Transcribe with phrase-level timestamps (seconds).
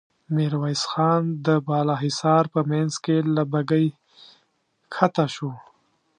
[0.35, 3.87] ميرويس خان د بالا حصار په مينځ کې له بګۍ
[4.93, 5.51] کښته شو.